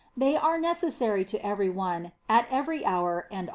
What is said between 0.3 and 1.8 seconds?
are neces sary to every